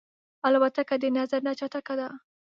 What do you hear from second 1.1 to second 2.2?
نظر نه چټکه ده.